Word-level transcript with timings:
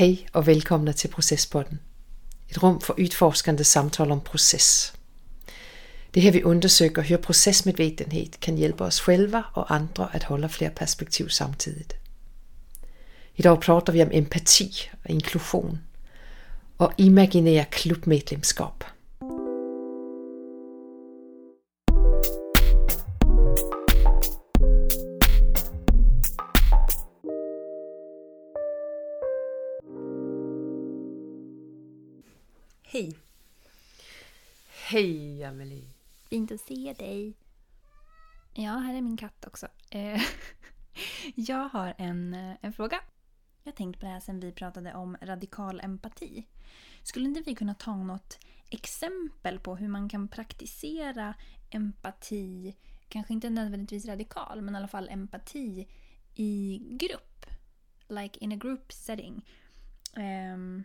Hej 0.00 0.28
och 0.32 0.48
välkomna 0.48 0.92
till 0.92 1.10
Processpodden. 1.10 1.78
Ett 2.48 2.62
rum 2.62 2.80
för 2.80 3.00
utforskande 3.00 3.64
samtal 3.64 4.12
om 4.12 4.20
proces. 4.20 4.92
Det 6.10 6.20
är 6.20 6.24
här 6.24 6.32
vi 6.32 6.42
undersöker 6.42 7.02
hur 7.02 7.16
processmedvetenhet 7.16 8.40
kan 8.40 8.56
hjälpa 8.56 8.86
oss 8.86 9.00
själva 9.00 9.44
och 9.54 9.70
andra 9.70 10.04
att 10.04 10.22
hålla 10.22 10.48
fler 10.48 10.70
perspektiv 10.70 11.28
samtidigt. 11.28 11.92
dag 13.42 13.62
pratar 13.62 13.92
vi 13.92 14.02
om 14.02 14.10
empati 14.12 14.70
och 15.04 15.10
inklusion 15.10 15.78
och 16.76 16.92
imaginära 16.96 17.64
klubmedlemskab. 17.64 18.84
Hej! 32.92 33.16
Hej 34.88 35.44
Amelie! 35.44 35.88
Fint 36.28 36.52
att 36.52 36.60
se 36.60 36.94
dig. 36.98 37.34
Ja, 38.54 38.72
här 38.72 38.94
är 38.94 39.00
min 39.00 39.16
katt 39.16 39.46
också. 39.46 39.68
Eh, 39.90 40.22
Jag 41.34 41.68
har 41.68 41.94
en, 41.98 42.34
eh, 42.34 42.56
en 42.60 42.72
fråga. 42.72 43.00
Jag 43.62 43.72
har 43.72 43.76
tänkt 43.76 44.00
på 44.00 44.06
det 44.06 44.12
här 44.12 44.20
sen 44.20 44.40
vi 44.40 44.52
pratade 44.52 44.94
om 44.94 45.16
radikal 45.22 45.80
empati. 45.80 46.46
Skulle 47.02 47.28
inte 47.28 47.40
vi 47.40 47.54
kunna 47.54 47.74
ta 47.74 47.96
något 47.96 48.38
exempel 48.70 49.58
på 49.58 49.76
hur 49.76 49.88
man 49.88 50.08
kan 50.08 50.28
praktisera 50.28 51.34
empati, 51.70 52.76
kanske 53.08 53.32
inte 53.32 53.50
nödvändigtvis 53.50 54.06
radikal, 54.06 54.62
men 54.62 54.74
i 54.74 54.78
alla 54.78 54.88
fall 54.88 55.08
empati 55.08 55.88
i 56.34 56.78
grupp? 56.90 57.46
Like 58.08 58.38
in 58.38 58.52
a 58.52 58.56
group 58.56 58.92
setting. 58.92 59.48
Ehm, 60.16 60.84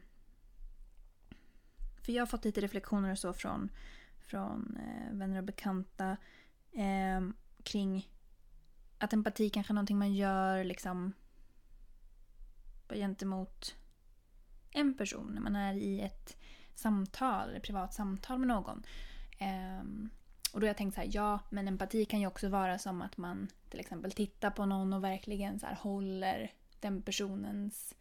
för 2.05 2.11
jag 2.11 2.21
har 2.21 2.27
fått 2.27 2.45
lite 2.45 2.61
reflektioner 2.61 3.11
och 3.11 3.19
så 3.19 3.33
från, 3.33 3.71
från 4.19 4.77
eh, 4.77 5.13
vänner 5.13 5.37
och 5.37 5.43
bekanta 5.43 6.17
eh, 6.71 7.21
kring 7.63 8.09
att 8.97 9.13
empati 9.13 9.49
kanske 9.49 9.71
är 9.71 9.75
någonting 9.75 9.97
man 9.97 10.13
gör 10.13 10.63
liksom 10.63 11.13
gentemot 12.89 13.75
en 14.71 14.97
person 14.97 15.31
när 15.33 15.41
man 15.41 15.55
är 15.55 15.73
i 15.73 16.01
ett 16.01 16.37
samtal, 16.75 17.55
ett 17.55 17.63
privat 17.63 17.93
samtal 17.93 18.39
med 18.39 18.47
någon. 18.47 18.83
Eh, 19.39 19.83
och 20.53 20.59
då 20.59 20.65
har 20.65 20.69
jag 20.69 20.77
tänkt 20.77 20.95
så 20.95 21.01
här, 21.01 21.09
ja, 21.11 21.39
men 21.49 21.67
empati 21.67 22.05
kan 22.05 22.19
ju 22.19 22.27
också 22.27 22.49
vara 22.49 22.79
som 22.79 23.01
att 23.01 23.17
man 23.17 23.47
till 23.69 23.79
exempel 23.79 24.11
tittar 24.11 24.51
på 24.51 24.65
någon 24.65 24.93
och 24.93 25.03
verkligen 25.03 25.59
så 25.59 25.65
här 25.65 25.75
håller 25.75 26.51
den 26.79 27.01
personens 27.01 27.95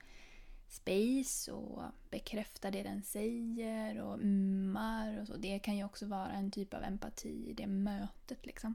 space 0.68 1.52
och 1.52 1.82
bekräftar 2.10 2.70
det 2.70 2.82
den 2.82 3.02
säger 3.02 4.02
och 4.02 4.18
ummar 4.20 5.20
och 5.20 5.26
så. 5.26 5.36
Det 5.36 5.58
kan 5.58 5.76
ju 5.76 5.84
också 5.84 6.06
vara 6.06 6.32
en 6.32 6.50
typ 6.50 6.74
av 6.74 6.82
empati 6.82 7.50
i 7.50 7.52
det 7.52 7.66
mötet 7.66 8.46
liksom. 8.46 8.74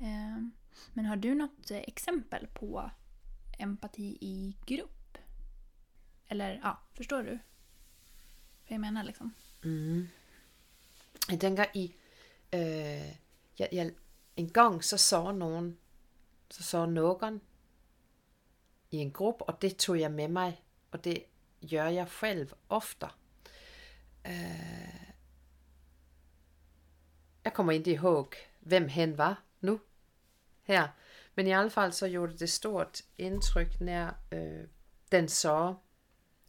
Eh, 0.00 0.46
men 0.92 1.06
har 1.06 1.16
du 1.16 1.34
något 1.34 1.70
exempel 1.70 2.46
på 2.46 2.90
empati 3.58 4.18
i 4.20 4.56
grupp? 4.66 5.18
Eller 6.28 6.60
ja, 6.62 6.78
förstår 6.94 7.22
du? 7.22 7.38
Vad 8.68 8.74
jag 8.74 8.80
menar 8.80 9.04
liksom? 9.04 9.34
Mm. 9.64 10.08
Jeg 11.28 11.40
tænker 11.40 11.66
i, 11.74 11.94
eh, 12.52 12.60
øh, 12.60 13.16
jeg, 13.58 13.68
jeg, 13.72 13.92
en 14.36 14.50
gang 14.50 14.84
så 14.84 14.96
så 14.96 15.32
nogen, 15.32 15.78
så 16.50 16.62
så 16.62 16.86
nogen 16.86 17.40
i 18.90 18.96
en 18.96 19.12
gruppe, 19.12 19.44
og 19.44 19.62
det 19.62 19.76
tog 19.76 20.00
jeg 20.00 20.12
med 20.12 20.28
mig, 20.28 20.63
og 20.94 21.04
det 21.04 21.24
gør 21.70 21.86
jeg 21.86 22.08
selv 22.20 22.48
ofte. 22.68 23.06
Øh, 24.26 25.10
jeg 27.44 27.52
kommer 27.52 27.72
ikke 27.72 27.92
ihåg, 27.92 28.32
hvem 28.60 28.88
hen 28.88 29.18
var 29.18 29.42
nu, 29.60 29.80
her. 30.62 30.88
Men 31.34 31.46
i 31.46 31.50
alle 31.50 31.70
fald 31.70 31.92
så 31.92 32.08
gjorde 32.08 32.38
det 32.38 32.50
stort 32.50 33.02
indtryk, 33.18 33.80
når 33.80 34.14
øh, 34.32 34.68
den 35.12 35.28
så 35.28 35.74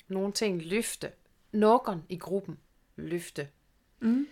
nogle 0.08 0.32
ting 0.32 0.62
løfte. 0.62 1.12
Nogen 1.52 2.06
i 2.10 2.18
gruppen 2.18 2.60
løfte. 2.96 3.50
Mm. 4.00 4.28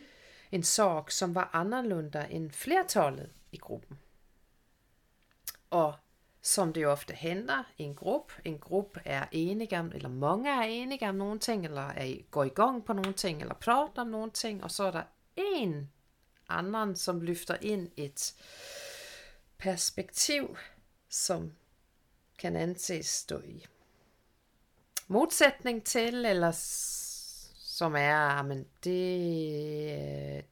En 0.51 0.63
sorg, 0.63 1.11
som 1.11 1.35
var 1.35 1.49
annorlunda 1.53 2.27
end 2.29 2.51
flertallet 2.51 3.31
i 3.51 3.57
gruppen. 3.57 3.99
Og 5.69 5.95
som 6.43 6.73
det 6.73 6.81
jo 6.81 6.91
ofte 6.91 7.13
henter, 7.13 7.63
en 7.77 7.95
gruppe, 7.95 8.33
en 8.45 8.59
gruppe 8.59 9.01
er 9.05 9.25
enige 9.31 9.79
om, 9.79 9.91
eller 9.95 10.09
mange 10.09 10.49
er 10.49 10.63
enige 10.63 11.09
om 11.09 11.15
nogle 11.15 11.39
ting, 11.39 11.65
eller 11.65 11.81
er, 11.81 12.31
går 12.31 12.43
i 12.43 12.49
gang 12.49 12.85
på 12.85 12.93
nogle 12.93 13.13
ting, 13.13 13.41
eller 13.41 13.53
prater 13.53 14.01
om 14.01 14.07
nogle 14.07 14.31
ting, 14.31 14.63
og 14.63 14.71
så 14.71 14.83
er 14.83 14.91
der 14.91 15.03
en 15.35 15.89
anden, 16.49 16.95
som 16.95 17.21
løfter 17.21 17.57
ind 17.61 17.91
et 17.97 18.33
perspektiv, 19.57 20.57
som 21.09 21.53
kan 22.39 22.55
anses 22.55 23.05
stå 23.05 23.41
i 23.41 23.65
modsætning 25.07 25.83
til, 25.83 26.25
eller 26.25 26.51
som 27.55 27.95
er, 27.95 28.41
men 28.41 28.65
det, 28.83 30.37
øh, 30.37 30.43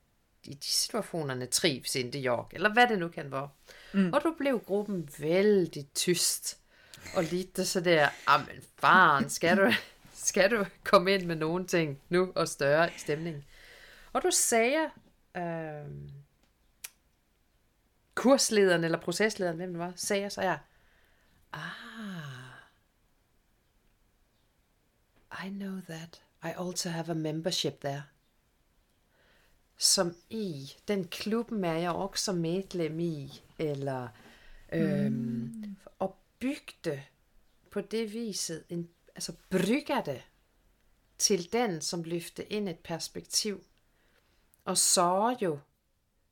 i 0.43 0.53
de 0.53 0.67
situationerne 0.67 1.45
trives 1.45 1.95
ikke 1.95 2.23
jeg, 2.23 2.43
eller 2.51 2.73
hvad 2.73 2.87
det 2.87 2.99
nu 2.99 3.07
kan 3.07 3.31
være. 3.31 3.49
Mm. 3.93 4.13
Og 4.13 4.23
du 4.23 4.35
blev 4.37 4.59
gruppen 4.59 5.09
vældig 5.19 5.87
tyst, 5.95 6.57
og 7.15 7.23
lidt 7.23 7.67
så 7.67 7.81
der, 7.81 8.09
men 8.37 8.63
faren, 8.79 9.29
skal 9.29 9.57
du, 9.57 9.73
skal 10.13 10.51
du 10.51 10.65
komme 10.83 11.13
ind 11.13 11.25
med 11.25 11.35
nogle 11.35 11.67
ting 11.67 12.01
nu, 12.09 12.31
og 12.35 12.47
større 12.47 12.89
stemning. 12.97 13.45
Og 14.13 14.23
du 14.23 14.31
sagde, 14.31 14.89
øh, 15.37 15.91
kurslederen 18.15 18.83
eller 18.83 18.99
proceslederen, 18.99 19.57
hvem 19.57 19.69
det 19.69 19.79
var, 19.79 19.93
sagde 19.95 20.29
så 20.29 20.41
jeg, 20.41 20.59
ah, 21.53 22.41
I 25.45 25.49
know 25.49 25.81
that. 25.89 26.21
I 26.43 26.53
also 26.59 26.89
have 26.89 27.09
a 27.09 27.13
membership 27.13 27.81
there. 27.81 28.03
Som 29.81 30.15
i, 30.29 30.73
den 30.87 31.07
klubben 31.07 31.63
er 31.63 31.73
jeg 31.73 31.91
også 31.91 32.33
medlem 32.33 32.99
i, 32.99 33.43
eller 33.59 34.07
øhm, 34.71 35.13
mm. 35.13 35.75
og 35.99 36.17
bygde 36.39 37.03
på 37.71 37.81
det 37.81 38.13
viset, 38.13 38.63
en, 38.69 38.89
altså 39.15 39.35
brygger 39.49 40.01
det 40.03 40.21
til 41.17 41.53
den, 41.53 41.81
som 41.81 42.03
løfte 42.03 42.53
ind 42.53 42.69
et 42.69 42.79
perspektiv, 42.79 43.63
og 44.65 44.77
så 44.77 45.37
jo 45.41 45.59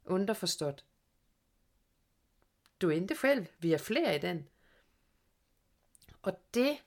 underforstået, 0.05 0.85
du 2.81 2.89
er 2.89 2.95
ikke 2.95 3.17
selv, 3.21 3.45
vi 3.59 3.73
er 3.73 3.77
flere 3.77 4.15
i 4.15 4.19
den. 4.19 4.47
Og 6.21 6.39
det 6.53 6.77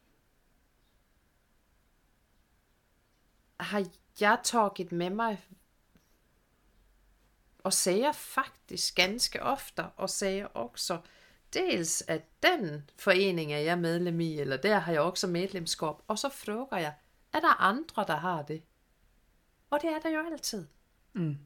har 3.60 3.86
jeg 4.20 4.40
taget 4.44 4.92
med 4.92 5.10
mig 5.10 5.48
og 7.64 7.72
siger 7.72 8.12
faktisk 8.12 8.94
ganske 8.94 9.42
ofte, 9.42 9.84
og 9.84 10.10
siger 10.10 10.46
også 10.46 10.98
dels 11.54 12.02
at 12.08 12.22
den 12.42 12.90
forening 12.96 13.52
er 13.52 13.58
jeg 13.58 13.78
medlem 13.78 14.20
i, 14.20 14.38
eller 14.38 14.56
der 14.56 14.78
har 14.78 14.92
jeg 14.92 15.00
også 15.00 15.26
medlemskab, 15.26 15.94
og 16.08 16.18
så 16.18 16.28
frågar 16.28 16.78
jeg, 16.78 16.94
er 17.32 17.40
der 17.40 17.60
andre, 17.60 18.04
der 18.06 18.16
har 18.16 18.42
det? 18.42 18.62
Og 19.70 19.82
det 19.82 19.90
er 19.90 19.98
der 19.98 20.10
jo 20.10 20.26
altid. 20.32 20.66
Mm. 21.12 21.38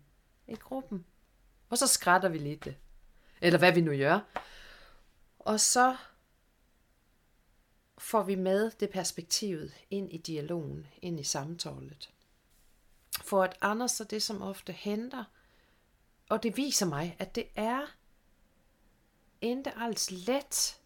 I 0.47 0.55
gruppen. 0.55 1.07
Og 1.69 1.79
så 1.79 1.87
skrætter 1.87 2.29
vi 2.29 2.39
lidt 2.39 2.65
det. 2.65 2.77
Eller 3.41 3.59
hvad 3.59 3.73
vi 3.73 3.81
nu 3.81 3.97
gør. 3.97 4.21
Og 5.39 5.61
så 5.61 5.97
får 7.99 8.23
vi 8.23 8.35
med 8.35 8.71
det 8.71 8.91
perspektivet 8.91 9.75
ind 9.91 10.13
i 10.13 10.19
dialogen, 10.19 10.87
ind 11.03 11.21
i 11.21 11.25
samtalet. 11.25 12.11
For 13.25 13.43
at 13.43 13.57
andet 13.61 13.91
så 13.91 14.05
det, 14.05 14.23
som 14.23 14.43
ofte 14.43 14.73
henter, 14.73 15.25
og 16.29 16.43
det 16.43 16.57
viser 16.57 16.87
mig, 16.87 17.17
at 17.19 17.35
det 17.35 17.49
er 17.55 17.97
ikke 19.41 19.73
alls 19.77 20.11
let 20.11 20.81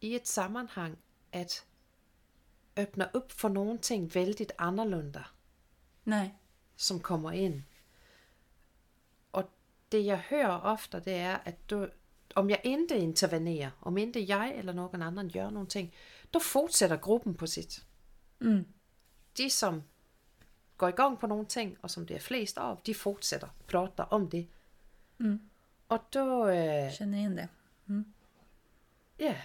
i 0.00 0.14
et 0.14 0.28
sammenhang 0.28 0.98
at 1.32 1.66
åbne 2.78 3.14
op 3.14 3.32
for 3.32 3.48
nogle 3.48 3.78
ting 3.78 4.14
vældigt 4.14 4.52
anderledes. 4.58 5.26
Nej. 6.04 6.30
Som 6.76 7.00
kommer 7.00 7.30
ind. 7.30 7.62
Og 9.32 9.50
det 9.92 10.04
jeg 10.04 10.18
hører 10.18 10.60
ofte, 10.60 11.00
det 11.00 11.14
er, 11.14 11.36
at 11.36 11.70
du, 11.70 11.88
om 12.34 12.50
jeg 12.50 12.60
ikke 12.64 12.98
intervenerer, 12.98 13.70
om 13.82 13.98
ikke 13.98 14.28
jeg 14.28 14.54
eller 14.56 14.72
nogen 14.72 15.02
anden 15.02 15.32
gør 15.32 15.50
nogle 15.50 15.68
ting, 15.68 15.94
då 16.34 16.38
fortsætter 16.38 16.96
gruppen 16.96 17.34
på 17.34 17.46
sit. 17.46 17.86
Mm. 18.38 18.66
De 19.36 19.50
som 19.50 19.82
går 20.80 20.88
i 20.88 20.92
gang 20.92 21.18
på 21.18 21.26
nogle 21.26 21.46
ting, 21.46 21.78
og 21.82 21.90
som 21.90 22.06
det 22.06 22.16
er 22.16 22.20
flest 22.20 22.58
af, 22.58 22.76
de 22.86 22.94
fortsætter, 22.94 23.48
prater 23.66 24.04
om 24.04 24.30
det. 24.30 24.48
Mm. 25.18 25.40
Og 25.88 26.00
då... 26.14 26.48
Øh, 26.48 26.92
Känner 26.92 27.18
igen 27.18 27.36
det. 27.36 27.48
Mm. 27.86 28.04
Ja, 29.18 29.36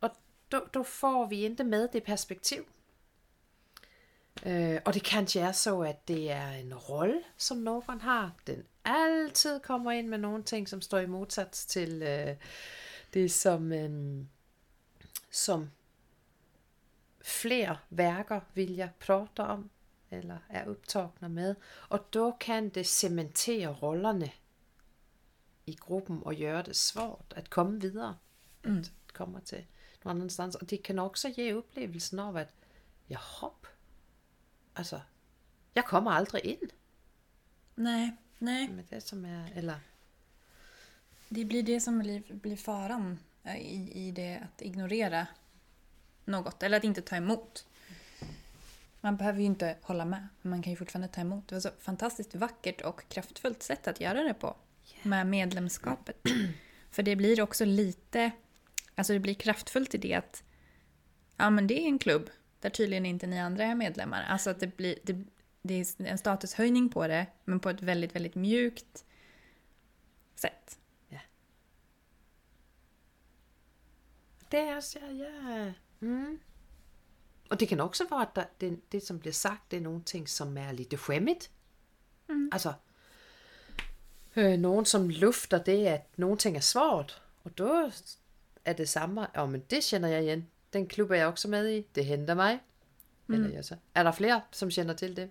og 0.00 0.10
då, 0.52 0.66
då 0.74 0.84
får 0.84 1.26
vi 1.26 1.44
ikke 1.44 1.64
med 1.64 1.88
det 1.92 2.04
perspektiv. 2.04 2.64
Øh, 4.46 4.80
og 4.84 4.94
det 4.94 5.04
kanskje 5.04 5.40
er 5.40 5.52
så, 5.52 5.80
at 5.80 6.08
det 6.08 6.30
er 6.30 6.50
en 6.50 6.74
rolle, 6.74 7.22
som 7.36 7.56
nogen 7.56 8.00
har. 8.00 8.32
Den 8.46 8.62
altid 8.84 9.60
kommer 9.60 9.90
ind 9.90 10.08
med 10.08 10.18
nogle 10.18 10.42
ting, 10.42 10.68
som 10.68 10.80
står 10.80 10.98
i 10.98 11.06
modsats 11.06 11.66
til 11.66 12.02
øh, 12.02 12.36
det, 13.14 13.32
som, 13.32 13.72
øh, 13.72 14.24
som 15.30 15.70
flere 17.22 17.76
værker 17.90 18.40
vil 18.54 18.74
jeg 18.76 18.90
prate 19.00 19.40
om, 19.40 19.70
eller 20.10 20.38
er 20.48 20.70
optagende 20.70 21.28
med. 21.28 21.54
Og 21.88 22.14
da 22.14 22.30
kan 22.40 22.68
det 22.68 22.86
cementere 22.86 23.68
rollerne 23.68 24.30
i 25.66 25.74
gruppen 25.74 26.22
og 26.24 26.34
gøre 26.34 26.62
det 26.62 26.76
svært 26.76 27.34
at 27.36 27.50
komme 27.50 27.80
videre. 27.80 28.16
Mm. 28.64 28.78
At 28.78 29.12
komme 29.14 29.40
til 29.40 29.66
nogle 30.04 30.20
andre 30.20 30.30
steder. 30.30 30.58
Og 30.60 30.70
det 30.70 30.82
kan 30.82 30.98
også 30.98 31.30
give 31.30 31.58
oplevelsen 31.58 32.18
af, 32.18 32.40
at 32.40 32.48
jeg 33.08 33.18
hop. 33.18 33.66
Altså, 34.76 35.00
jeg 35.74 35.84
kommer 35.84 36.10
aldrig 36.10 36.44
ind. 36.44 36.70
Nej, 37.76 38.10
nej. 38.40 38.66
Med 38.66 38.84
det 38.90 39.02
som 39.02 39.24
er, 39.24 39.46
eller... 39.56 39.78
Det 41.34 41.48
blir 41.48 41.62
det 41.62 41.82
som 41.82 41.98
blir, 41.98 42.22
blir 42.42 42.56
faran 42.56 43.18
i, 43.44 44.06
i 44.06 44.10
det 44.10 44.40
att 44.42 44.62
ignorera 44.62 45.26
något, 46.24 46.62
eller 46.62 46.76
att 46.76 46.84
inte 46.84 47.02
ta 47.02 47.16
emot. 47.16 47.66
Man 49.00 49.16
behöver 49.16 49.38
ju 49.40 49.46
inte 49.46 49.76
hålla 49.82 50.04
med, 50.04 50.28
men 50.42 50.50
man 50.50 50.62
kan 50.62 50.70
ju 50.70 50.76
fortfarande 50.76 51.08
ta 51.08 51.20
emot. 51.20 51.48
Det 51.48 51.54
var 51.54 51.60
så 51.60 51.70
fantastiskt 51.78 52.34
vackert 52.34 52.80
och 52.80 53.08
kraftfullt 53.08 53.62
sätt 53.62 53.88
att 53.88 54.00
göra 54.00 54.22
det 54.22 54.34
på. 54.34 54.56
Med 55.02 55.26
medlemskapet. 55.26 56.16
För 56.90 57.02
det 57.02 57.16
blir 57.16 57.42
också 57.42 57.64
lite, 57.64 58.30
alltså 58.94 59.12
det 59.12 59.20
blir 59.20 59.34
kraftfullt 59.34 59.94
i 59.94 59.98
det 59.98 60.14
att 60.14 60.42
ja 61.36 61.50
men 61.50 61.66
det 61.66 61.82
är 61.82 61.86
en 61.86 61.98
klubb 61.98 62.30
där 62.60 62.70
tydligen 62.70 63.06
inte 63.06 63.26
ni 63.26 63.40
andra 63.40 63.64
är 63.64 63.74
medlemmar. 63.74 64.22
Alltså 64.28 64.50
att 64.50 64.60
det 64.60 64.76
blir, 64.76 64.98
det, 65.02 65.24
det 65.62 65.74
är 65.74 66.06
en 66.06 66.18
statushöjning 66.18 66.88
på 66.88 67.06
det, 67.06 67.26
men 67.44 67.60
på 67.60 67.70
ett 67.70 67.82
väldigt, 67.82 68.14
väldigt 68.14 68.34
mjukt 68.34 69.04
sätt. 70.34 70.80
Det 74.50 74.58
er 74.58 74.80
så, 74.80 74.98
ja. 74.98 75.72
Mm. 76.00 76.38
Og 77.50 77.60
det 77.60 77.68
kan 77.68 77.80
også 77.80 78.04
være, 78.10 78.22
at 78.22 78.28
der, 78.36 78.44
det, 78.60 78.92
det, 78.92 79.02
som 79.02 79.18
bliver 79.18 79.32
sagt, 79.32 79.70
det 79.70 79.76
er 79.76 79.80
nogle 79.80 80.02
ting, 80.02 80.28
som 80.28 80.56
er 80.56 80.72
lidt 80.72 81.00
skämmigt. 81.00 81.50
Mm. 82.28 82.48
Altså, 82.52 82.72
øh, 84.36 84.58
nogen 84.58 84.84
som 84.84 85.08
lufter 85.08 85.62
det, 85.62 85.86
at 85.86 86.06
nogle 86.16 86.36
ting 86.36 86.56
er 86.56 86.60
svært. 86.60 87.22
Og 87.44 87.58
då 87.58 87.90
er 88.64 88.72
det 88.72 88.88
samme, 88.88 89.26
ja, 89.36 89.46
men 89.46 89.60
det 89.70 89.84
kender 89.90 90.08
jeg 90.08 90.24
igen. 90.24 90.46
Den 90.72 90.86
klub 90.86 91.10
er 91.10 91.14
jeg 91.14 91.26
også 91.26 91.48
med 91.48 91.70
i. 91.70 91.86
Det 91.94 92.04
henter 92.04 92.34
mig. 92.34 92.60
Mm. 93.26 93.34
Eller 93.34 93.50
jeg 93.50 93.64
så. 93.64 93.76
Er 93.94 94.02
der 94.02 94.12
flere, 94.12 94.42
som 94.50 94.70
kender 94.70 94.94
til 94.94 95.16
det? 95.16 95.30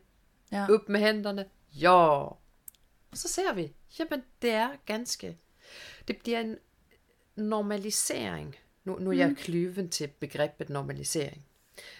Ja. 0.51 0.67
Upp 0.69 0.89
med 0.89 0.99
hænderne. 0.99 1.45
Ja. 1.73 2.19
Og 3.11 3.17
så 3.17 3.27
ser 3.27 3.53
vi, 3.53 3.73
jamen 3.99 4.23
det 4.41 4.51
er 4.51 4.69
ganske, 4.85 5.37
det 6.07 6.17
bliver 6.17 6.39
en 6.39 6.57
normalisering. 7.35 8.55
Nu, 8.83 8.99
nu 8.99 9.09
er 9.09 9.15
jeg 9.15 9.35
klyven 9.37 9.89
til 9.89 10.07
begrebet 10.07 10.69
normalisering. 10.69 11.45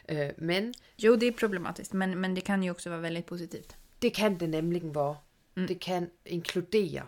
Øh, 0.09 0.29
men 0.37 0.73
Jo, 0.97 1.15
det 1.15 1.27
är 1.27 1.31
problematiskt, 1.31 1.93
men, 1.93 2.17
men 2.17 2.35
det 2.35 2.43
kan 2.43 2.63
ju 2.63 2.71
också 2.71 2.89
vara 2.89 3.01
väldigt 3.01 3.25
positivt. 3.25 3.75
det 4.01 4.13
kan 4.13 4.37
det 4.39 4.49
nemlig 4.49 4.95
være. 4.95 5.17
Mm. 5.55 5.67
Det 5.67 5.79
kan 5.79 6.09
inkludere 6.25 7.07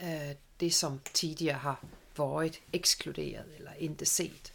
øh, 0.00 0.36
det, 0.60 0.74
som 0.74 1.00
tidligere 1.14 1.58
har 1.58 1.84
været 2.16 2.60
ekskluderet 2.72 3.54
eller 3.58 3.72
ikke 3.72 4.06
set. 4.06 4.52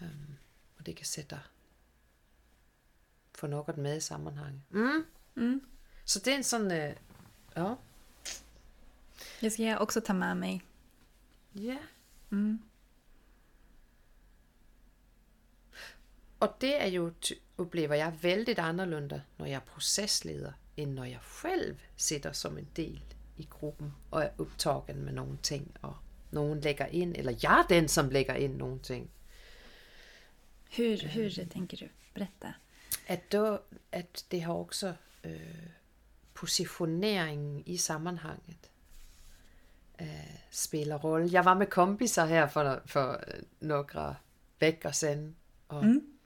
Um, 0.00 0.36
og 0.78 0.86
det 0.86 0.96
kan 0.96 1.06
sætte 1.06 1.38
få 3.34 3.46
noget 3.46 3.78
med 3.78 3.96
i 3.96 4.00
sammenhæng. 4.00 4.64
Mm. 4.70 5.04
Mm. 5.34 5.62
Så 6.04 6.18
det 6.18 6.32
er 6.32 6.36
en 6.36 6.42
sådan, 6.42 6.72
øh, 6.72 6.96
ja, 7.56 7.74
Det 9.40 9.52
ska 9.52 9.62
jag 9.62 9.80
också 9.80 10.00
ta 10.00 10.12
med 10.12 10.34
mig. 10.34 10.62
ja. 11.54 11.78
Mm. 12.30 12.60
Og 16.40 16.56
det 16.60 16.82
er 16.82 16.86
jo, 16.86 17.12
oplever 17.58 17.94
jeg, 17.94 18.18
vældig 18.22 18.58
anderledes, 18.58 19.22
når 19.38 19.46
jeg 19.46 19.54
er 19.54 19.60
procesleder, 19.60 20.52
end 20.76 20.92
når 20.92 21.04
jeg 21.04 21.18
selv 21.42 21.76
sitter 21.96 22.32
som 22.32 22.58
en 22.58 22.68
del 22.76 23.02
i 23.36 23.46
gruppen 23.50 23.92
og 24.10 24.22
er 24.22 24.28
optagen 24.38 25.04
med 25.04 25.12
nogle 25.12 25.38
ting, 25.42 25.76
og 25.82 25.96
nogen 26.30 26.60
lægger 26.60 26.86
ind, 26.86 27.16
eller 27.16 27.34
jeg 27.42 27.58
er 27.58 27.66
den, 27.66 27.88
som 27.88 28.08
lægger 28.10 28.34
ind 28.34 28.56
nogle 28.56 28.78
ting. 28.78 29.10
Hur, 30.76 30.96
hur 31.14 31.44
tänker 31.50 31.76
du? 31.76 31.84
Berätta. 32.14 32.52
At, 33.06 33.32
då, 33.32 33.58
at 33.92 34.24
det 34.30 34.42
har 34.42 34.52
også 34.52 34.94
øh, 35.24 35.66
positioneringen 36.34 37.62
i 37.66 37.76
sammenhanget 37.76 38.70
øh, 40.00 40.06
spiller 40.50 40.96
rolle. 40.96 41.28
Jeg 41.32 41.44
var 41.44 41.54
med 41.54 41.66
kompiser 41.66 42.24
her 42.24 42.48
for, 42.48 42.82
for 42.86 43.12
øh, 43.12 43.42
nogle 43.60 44.14
vekker 44.60 44.90
siden, 44.90 45.36
og 45.68 45.84
Mm 45.86 46.17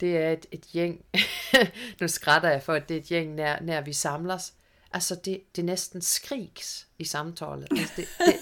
det 0.00 0.16
er 0.16 0.30
et, 0.32 0.46
et 0.52 0.64
gjeng, 0.72 1.04
nu 2.00 2.08
skrætter 2.08 2.50
jeg 2.50 2.62
for, 2.62 2.74
at 2.74 2.88
det 2.88 2.96
er 2.96 3.00
et 3.00 3.06
gjeng, 3.06 3.34
nær, 3.34 3.60
nær 3.60 3.80
vi 3.80 3.92
samles. 3.92 4.52
Altså, 4.92 5.14
det, 5.14 5.56
det 5.56 5.64
næsten 5.64 6.02
skriks 6.02 6.86
i 6.98 7.04
samtalen. 7.04 7.66
Altså, 7.70 7.92
det, 7.96 8.08
det, 8.18 8.36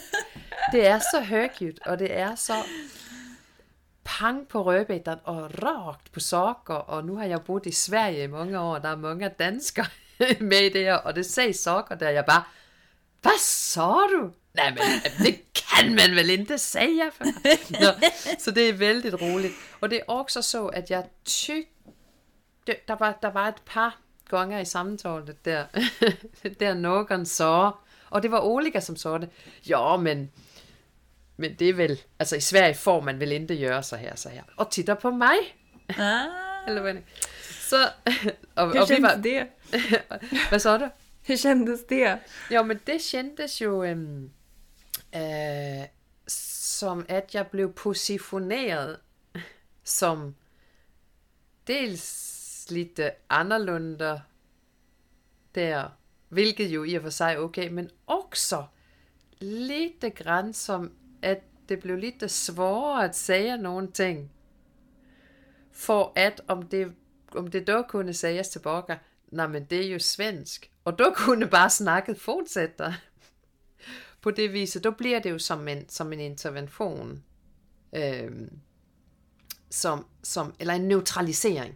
det 0.73 0.87
er 0.87 0.99
så 0.99 1.21
højt, 1.29 1.79
og 1.87 1.99
det 1.99 2.19
er 2.19 2.35
så 2.35 2.55
pang 4.05 4.49
på 4.49 4.63
rødbætteren 4.63 5.19
og 5.25 5.51
rakt 5.63 6.13
på 6.13 6.21
sokker, 6.21 6.75
og 6.75 7.05
nu 7.05 7.17
har 7.17 7.25
jeg 7.25 7.43
boet 7.43 7.67
i 7.67 7.73
Sverige 7.73 8.25
i 8.25 8.27
mange 8.27 8.59
år, 8.59 8.75
og 8.75 8.83
der 8.83 8.89
er 8.89 8.97
mange 8.97 9.29
danskere 9.29 9.87
med 10.41 10.61
i 10.61 10.69
det 10.69 10.85
her, 10.85 10.95
og 10.95 11.17
det 11.17 11.27
sagde 11.27 11.53
sokker, 11.53 11.95
der 11.95 12.11
jeg 12.11 12.25
bare, 12.25 12.43
hvad 13.27 13.39
så 13.41 14.09
du? 14.13 14.31
Nej, 14.55 14.71
men 14.71 14.79
det 15.27 15.41
kan 15.55 15.95
man 15.95 16.11
vel 16.11 16.31
ikke, 16.31 16.59
sagde 16.59 16.97
jeg 16.97 17.11
før. 17.13 17.25
Nå, 17.81 18.09
så 18.39 18.51
det 18.51 18.69
er 18.69 18.73
vældig 18.73 19.23
roligt. 19.23 19.53
Og 19.81 19.91
det 19.91 19.99
er 19.99 20.13
også 20.13 20.43
så, 20.43 20.67
at 20.67 20.91
jeg 20.91 21.05
tyk... 21.25 21.65
Det, 22.67 22.89
der, 22.89 22.97
var, 23.01 23.19
der 23.23 23.31
var 23.31 23.49
et 23.49 23.63
par 23.67 23.99
gange 24.29 24.63
i 24.63 24.65
samtalet 24.65 25.45
der, 25.45 25.65
der 26.61 26.75
nogen 26.75 27.27
så, 27.27 27.71
og 28.11 28.23
det 28.23 28.31
var 28.31 28.41
Olika, 28.41 28.81
som 28.81 28.97
så 28.97 29.19
det. 29.19 29.29
Ja, 29.69 29.97
men, 29.97 30.31
men 31.37 31.55
det 31.55 31.69
er 31.69 31.75
vel, 31.75 32.01
altså 32.19 32.37
i 32.37 32.41
Sverige 32.41 32.75
får 32.75 33.01
man 33.01 33.21
vel 33.21 33.33
ikke 33.33 33.59
gøre 33.59 33.83
så 33.83 33.97
her, 33.97 34.17
så 34.17 34.29
her. 34.29 34.43
Og 34.57 34.71
titter 34.71 34.95
på 34.95 35.11
mig, 35.11 35.37
Ah, 35.89 36.25
eller 36.69 36.83
hvad 36.83 36.95
det- 36.99 37.05
Så, 37.61 37.77
og, 38.57 38.67
og 38.67 38.73
vi 38.89 39.03
var, 39.03 39.15
det? 39.15 39.47
hvad 40.49 40.59
så 40.59 40.79
du? 40.79 40.89
Hur 41.27 41.37
kändes 41.37 41.87
det? 41.87 42.19
Ja, 42.51 42.63
men 42.63 42.81
det 42.85 43.03
kändes 43.03 43.61
ju 43.61 43.69
um, 43.69 43.83
øhm, 43.83 44.31
uh, 45.15 45.81
øh, 45.81 45.87
som 46.27 47.07
att 47.09 47.35
jag 47.35 47.47
blev 47.47 47.73
positionerad 47.73 48.97
som 49.85 50.35
dels 51.67 52.67
lite 52.71 53.05
øh, 53.05 53.11
annorlunda 53.29 54.21
där, 55.55 55.91
vilket 56.29 56.71
ju 56.71 56.87
i 56.87 56.99
och 56.99 57.03
för 57.03 57.11
sig 57.11 57.39
okej 57.39 57.65
okay, 57.65 57.75
men 57.75 57.91
också 58.07 58.65
lite 59.39 60.11
grann 60.11 60.55
som 60.55 60.93
att 61.23 61.43
det 61.69 61.77
blev 61.77 61.99
lite 61.99 62.25
øh, 62.25 62.31
svårare 62.31 63.05
att 63.05 63.17
säga 63.17 63.57
någonting. 63.57 64.31
För 65.73 66.13
att 66.17 66.41
om 66.47 66.69
det, 66.69 66.93
om 67.29 67.51
det 67.51 67.67
då 67.67 67.83
kunde 67.83 68.15
sägas 68.15 68.51
tillbaka, 68.51 68.99
nej, 69.27 69.49
men 69.49 69.67
det 69.67 69.77
är 69.77 69.87
ju 69.87 70.01
svensk, 70.01 70.71
og 70.87 70.99
da 70.99 71.11
kunne 71.15 71.47
bare 71.47 71.71
snakket 71.71 72.21
fortsætte 72.21 72.95
på 74.21 74.31
det 74.31 74.53
viset, 74.53 74.85
då 74.85 74.91
bliver 74.91 75.21
det 75.21 75.31
jo 75.31 75.39
som 75.39 75.69
en, 75.69 75.89
som 75.89 76.13
en 76.13 76.21
intervention, 76.21 77.23
øhm, 77.97 78.51
som, 79.71 80.07
som, 80.23 80.55
eller 80.59 80.75
en 80.75 80.89
neutralisering. 80.89 81.75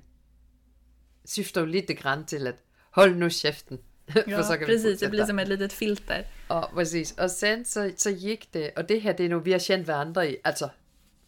Syfter 1.24 1.60
jo 1.60 1.66
lite 1.66 1.94
grann 1.94 2.26
till 2.26 2.46
att 2.46 2.64
håll 2.90 3.16
nu 3.16 3.30
käften. 3.30 3.78
Ja, 4.26 4.42
så 4.48 4.52
kan 4.52 4.60
vi 4.60 4.66
precis. 4.66 5.00
Det 5.00 5.10
blir 5.10 5.26
som 5.26 5.38
ett 5.38 5.48
litet 5.48 5.72
filter. 5.72 6.24
Og 6.48 6.70
præcis. 6.74 7.12
Og 7.12 7.30
sen 7.30 7.64
så, 7.64 7.92
så 7.96 8.12
gik 8.12 8.54
det, 8.54 8.70
og 8.76 8.88
det 8.88 9.02
her, 9.02 9.12
det 9.12 9.26
er 9.26 9.30
nu, 9.30 9.38
vi 9.38 9.52
har 9.52 9.58
kendt 9.58 9.84
hverandre 9.84 10.32
i, 10.32 10.36
altså 10.44 10.68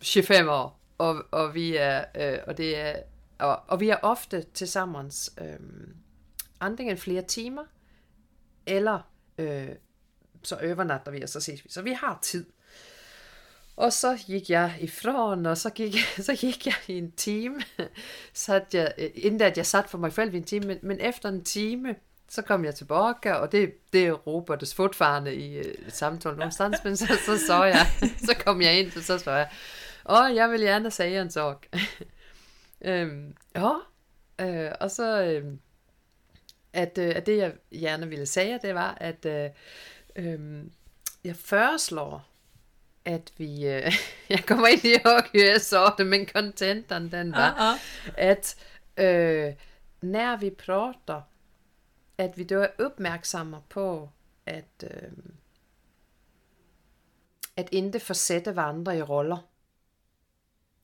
25 0.03 0.51
år, 0.51 0.81
og, 0.99 1.25
og 1.31 1.55
vi 1.55 1.77
er, 1.77 2.05
øh, 2.15 2.39
og 2.47 2.59
det 2.59 2.77
er, 2.77 2.97
og, 3.39 3.61
og 3.69 3.81
vi 3.81 3.89
er 3.89 3.97
ofte 4.03 4.45
til 4.55 4.69
sammen 4.69 5.11
øh, 5.41 5.59
antingen 6.63 6.99
flere 6.99 7.23
timer, 7.23 7.65
eller 8.67 9.11
øh, 9.39 9.69
så 10.43 10.57
overnatter 10.57 11.11
vi, 11.11 11.23
og 11.23 11.29
så 11.29 11.41
ses 11.41 11.65
vi. 11.65 11.71
Så 11.71 11.83
vi 11.83 11.93
har 11.93 12.19
tid. 12.23 12.47
Og 13.77 13.93
så 13.93 14.19
gik 14.27 14.51
jeg 14.51 14.79
ifrån, 14.81 15.47
og 15.47 15.59
så 15.59 15.71
gik, 15.71 15.97
så 16.27 16.37
gik 16.37 16.67
jeg 16.67 16.75
i 16.89 16.99
en 16.99 17.13
time. 17.13 17.63
Sat 18.33 18.75
jeg, 18.75 18.93
øh, 18.99 19.11
inden 19.15 19.41
at 19.41 19.57
jeg 19.57 19.67
satte 19.67 19.91
for 19.91 19.99
mig 19.99 20.13
selv 20.13 20.35
i 20.35 20.37
en 20.37 20.45
time, 20.45 20.67
men, 20.67 20.79
men 20.83 21.01
efter 21.01 21.29
en 21.29 21.45
time, 21.45 21.95
så 22.29 22.43
kom 22.43 22.65
jeg 22.65 22.75
tilbage, 22.75 23.37
og 23.37 23.53
det, 23.53 23.93
det 23.93 24.07
er 24.07 24.13
Robertes 24.13 24.75
fortfarande 24.75 25.35
i 25.35 25.57
øh, 25.59 25.75
samtalen 25.89 26.39
någonstans, 26.39 26.77
men 26.85 26.97
så, 26.97 27.07
så 27.27 27.39
så 27.47 27.65
jeg, 27.65 27.87
så 28.27 28.35
kom 28.45 28.63
jeg 28.63 28.79
ind, 28.79 28.97
og 28.97 29.03
så 29.03 29.19
så 29.19 29.31
jeg, 29.31 29.51
åh, 30.09 30.35
jeg 30.35 30.51
vil 30.51 30.61
gerne 30.61 30.91
sige 30.91 31.21
en 31.21 31.31
sak. 31.31 31.67
øhm, 32.81 33.37
ja, 33.55 33.73
Øh, 34.41 34.71
og 34.81 34.91
så, 34.91 35.23
øh, 35.23 35.45
at, 36.73 36.99
øh, 36.99 37.13
at 37.17 37.27
det 37.27 37.39
jeg 37.39 37.53
gerne 37.73 38.09
ville 38.09 38.27
sige, 38.27 38.59
det 38.63 38.75
var, 38.75 38.99
at 39.01 39.27
øh, 39.27 39.51
øh, 40.17 40.65
jeg 41.25 41.37
foreslår, 41.37 42.29
at 43.05 43.33
vi, 43.37 43.67
øh, 43.67 43.93
jeg 44.35 44.45
kommer 44.47 44.67
ind 44.67 44.85
i 44.85 44.95
høre 45.35 45.59
så 45.59 45.93
det, 45.99 46.07
men 46.07 46.29
contenten 46.29 47.13
den 47.13 47.33
var, 47.33 47.77
Uh-uh. 47.77 48.13
at 48.17 48.57
øh, 48.97 49.55
når 50.03 50.37
vi 50.37 50.51
prater, 50.51 51.23
at 52.19 52.39
vi 52.39 52.45
då 52.45 52.61
er 52.61 52.85
opmærksomme 52.85 53.59
på, 53.69 54.09
at, 54.47 54.85
øh, 54.85 55.13
at 57.57 57.69
ikke 57.73 58.01
forsætte 58.01 58.53
hverandre 58.53 58.99
i 58.99 59.03
roller. 59.03 59.49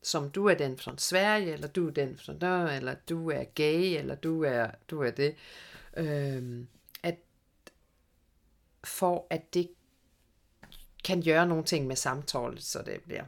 Som 0.03 0.31
du 0.31 0.47
er 0.47 0.55
den 0.55 0.79
fra 0.79 0.95
Sverige, 0.99 1.53
eller 1.53 1.69
du 1.69 1.87
er 1.87 1.91
den 1.91 2.19
fra 2.19 2.33
der, 2.33 2.67
eller 2.67 2.95
du 3.09 3.31
er 3.31 3.45
gay, 3.45 3.99
eller 3.99 4.15
du 4.15 4.45
er, 4.45 4.67
du 4.91 5.03
er 5.03 5.11
det. 5.11 5.35
Øh, 5.97 6.65
at 7.03 7.19
for 8.85 9.27
at 9.31 9.55
det 9.55 9.71
kan 11.05 11.23
gøre 11.23 11.47
nogle 11.47 11.65
ting 11.65 11.87
med 11.87 11.97
samtale, 11.97 12.61
så 12.61 12.83
det 12.83 13.01
bliver 13.07 13.25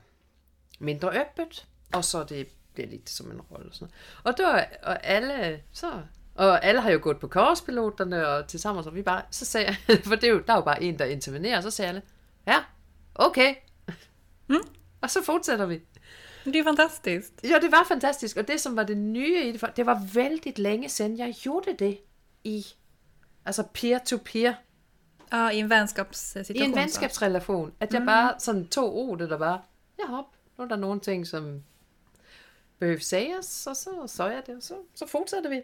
mindre 0.79 1.21
øppet, 1.21 1.67
og 1.93 2.05
så 2.05 2.25
det 2.25 2.49
bliver 2.75 2.88
lidt 2.88 3.11
som 3.11 3.31
en 3.31 3.40
rolle. 3.40 3.69
Og, 3.69 3.75
sådan 3.75 3.93
noget. 4.25 4.38
og, 4.38 4.38
der, 4.38 4.64
og 4.83 5.07
alle, 5.07 5.62
så, 5.73 6.02
og 6.35 6.64
alle 6.64 6.81
har 6.81 6.90
jo 6.90 6.99
gået 7.02 7.21
på 7.21 7.29
korspiloterne, 7.29 8.29
og 8.29 8.49
til 8.49 8.61
sammen, 8.61 8.85
så 8.85 8.90
vi 8.90 9.02
bare, 9.02 9.23
så 9.31 9.45
sagde 9.45 9.67
jeg, 9.67 9.99
for 10.09 10.14
det 10.14 10.25
er 10.25 10.33
jo, 10.33 10.43
der 10.47 10.52
er 10.52 10.57
jo 10.57 10.64
bare 10.64 10.83
en, 10.83 10.99
der 10.99 11.05
intervenerer, 11.05 11.57
og 11.57 11.62
så 11.62 11.71
sagde 11.71 11.88
alle, 11.88 12.02
ja, 12.47 12.64
okay. 13.14 13.55
Mm. 14.47 14.57
Og 15.02 15.11
så 15.11 15.23
fortsætter 15.23 15.67
vi. 15.67 15.81
Det 16.45 16.59
är 16.59 16.64
fantastiskt. 16.64 17.33
Ja, 17.45 17.59
det 17.59 17.73
var 17.73 17.85
fantastisk, 17.85 18.37
og 18.37 18.49
det 18.49 18.61
som 18.61 18.76
var 18.76 18.85
det 18.85 18.97
nye 18.97 19.49
i 19.49 19.52
det, 19.52 19.76
det 19.76 19.87
var 19.87 20.07
vældig 20.14 20.59
længe 20.59 20.88
siden, 20.88 21.19
jeg 21.19 21.35
gjorde 21.43 21.76
det 21.79 21.99
i, 22.44 22.66
altså 23.44 23.62
peer-to-peer, 23.75 24.54
Ja, 25.32 25.49
i 25.50 25.59
en 25.59 25.70
vänskapssituation. 25.70 26.56
i 26.56 26.61
en 26.70 26.75
venskabsrelation, 26.75 27.73
at 27.80 27.94
jeg 27.94 28.02
bare 28.06 28.40
sådan 28.40 28.68
tog 28.68 28.94
ordet, 28.94 29.30
der 29.30 29.38
bare, 29.38 29.62
ja 29.99 30.06
hop, 30.06 30.25
nu 30.59 30.64
er 30.64 30.68
der 30.68 30.76
nogle 30.76 31.00
ting, 31.00 31.26
som 31.26 31.62
behøver 32.78 32.99
siges, 32.99 33.66
og 33.66 33.76
så 33.76 33.90
så 34.06 34.26
jeg 34.26 34.42
det, 34.47 34.56
og 34.56 34.62
så, 34.62 34.78
så 34.94 35.06
fortsætter 35.06 35.50
vi. 35.50 35.62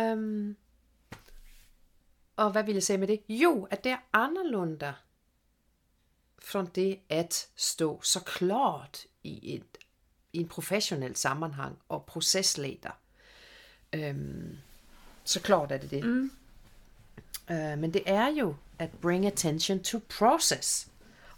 Um, 0.00 0.56
og 2.36 2.52
hvad 2.52 2.64
vil 2.64 2.74
jeg 2.74 2.82
sige 2.82 2.98
med 2.98 3.08
det? 3.08 3.22
Jo, 3.28 3.68
at 3.70 3.84
det 3.84 3.92
er 3.92 3.98
anderledes 4.12 4.94
fra 6.38 6.66
det 6.74 7.00
at 7.08 7.48
stå 7.56 8.02
så 8.02 8.20
klart 8.24 9.04
i, 9.22 9.54
et, 9.54 9.78
i 10.32 10.38
en 10.38 10.48
professionel 10.48 11.16
sammenhang 11.16 11.78
og 11.88 12.06
processleder. 12.06 13.00
Um, 13.96 14.58
så 15.26 15.40
klart 15.40 15.72
er 15.72 15.76
det 15.76 15.90
det. 15.90 16.04
Mm. 16.04 16.30
Uh, 17.50 17.78
men 17.78 17.94
det 17.94 18.02
er 18.06 18.28
jo 18.28 18.54
at 18.78 18.90
bring 18.90 19.26
attention 19.26 19.82
to 19.82 20.00
process. 20.18 20.88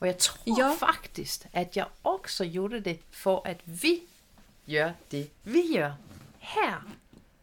Og 0.01 0.07
jeg 0.07 0.19
tror 0.19 0.59
ja. 0.59 0.75
faktisk, 0.75 1.47
at 1.53 1.77
jeg 1.77 1.87
også 2.05 2.49
gjorde 2.53 2.81
det 2.81 3.01
for 3.11 3.43
at 3.45 3.61
vi 3.65 4.01
gør 4.71 4.93
det, 5.11 5.31
vi 5.45 5.63
gør 5.75 5.93
her. 6.39 6.97